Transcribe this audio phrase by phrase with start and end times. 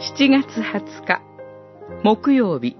[0.00, 1.20] 7月20日、
[2.02, 2.74] 木曜日。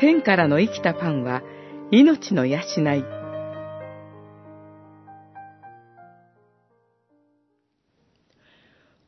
[0.00, 1.44] 天からの生きたパンは
[1.92, 3.04] 命の養い。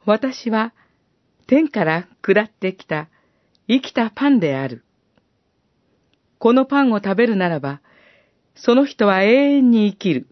[0.06, 0.72] 私は
[1.48, 3.08] 天から下ってきた
[3.66, 4.84] 生きたパンである。
[6.38, 7.80] このパンを食べるならば、
[8.54, 10.28] その人は永遠に生きる。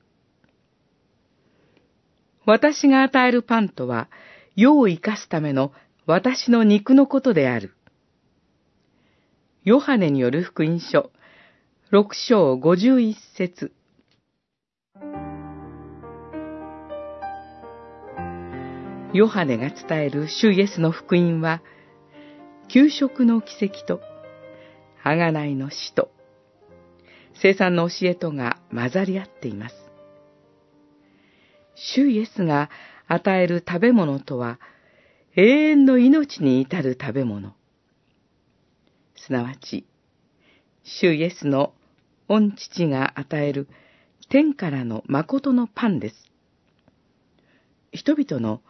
[2.46, 4.08] 私が与えるパンとは、
[4.54, 5.72] 世を生かすための
[6.10, 7.74] 私の肉のことである。
[9.62, 11.10] ヨハネによる福音書、
[11.90, 13.74] 六章五十一節。
[19.12, 21.60] ヨハネが伝える主イエスの福音は、
[22.68, 24.00] 給食の奇跡と、
[25.04, 26.10] 贖いの死と、
[27.34, 29.74] 生産の教えとが混ざり合っています。
[31.74, 32.70] 主イエスが
[33.08, 34.58] 与える食べ物とは、
[35.36, 37.54] 永遠の命に至る食べ物。
[39.14, 39.86] すなわち、
[40.82, 41.74] 主イエスの
[42.28, 43.68] 御父が与える
[44.30, 46.14] 天からの誠のパンです。
[47.92, 48.62] 人々の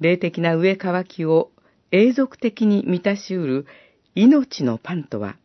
[0.00, 1.50] 霊的な上乾きを
[1.90, 3.66] 永続的に満たしうる
[4.14, 5.36] 命のパンとは、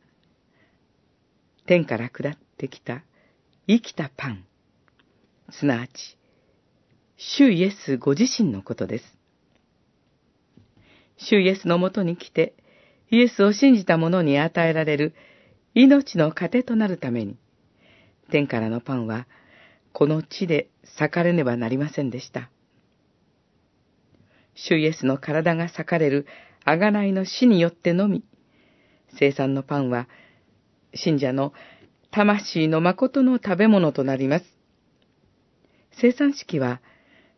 [1.65, 3.03] 天から下ってきた
[3.67, 4.45] 生きたパン、
[5.51, 6.17] すなわち、
[7.17, 9.22] 主イエスご自身のことです。
[11.17, 12.53] 主イエスのもとに来て、
[13.09, 15.13] イエスを信じた者に与えられる
[15.75, 17.37] 命の糧となるために、
[18.31, 19.27] 天からのパンは、
[19.91, 22.49] この地で裂かれねばなりませんでした。
[24.55, 26.27] 主イエスの体が裂かれる
[26.65, 28.23] 贖いの死によってのみ、
[29.19, 30.07] 生産のパンは、
[30.95, 31.53] 信者の
[32.11, 34.45] 魂の誠の食べ物となります。
[35.99, 36.81] 生産式は、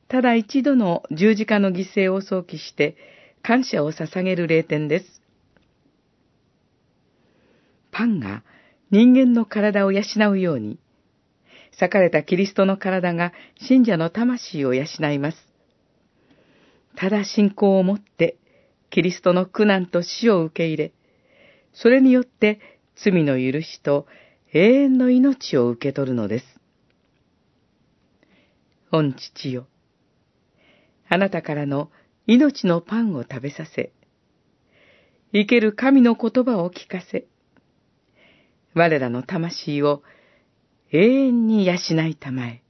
[0.07, 2.95] ただ一度の十字架の犠牲を想起して、
[3.45, 5.21] 感謝を捧げる霊典です。
[7.91, 8.41] パンが
[8.89, 10.01] 人間の体を養
[10.31, 10.79] うように、
[11.73, 15.37] 裂かれたキリストの体が信者の魂を養います。
[16.95, 18.37] ただ信仰をもって、
[18.89, 20.91] キリストの苦難と死を受け入れ、
[21.71, 22.59] それによって
[22.95, 24.07] 罪の許しと
[24.53, 26.45] 永遠の命を受け取るのです。
[28.91, 29.67] 御父よ、
[31.07, 31.91] あなたからの
[32.27, 33.93] 命のパンを食べさせ、
[35.31, 37.27] 生ける神の言葉を聞かせ、
[38.73, 40.01] 我らの魂を
[40.91, 41.73] 永遠に養
[42.07, 42.64] いたまえ。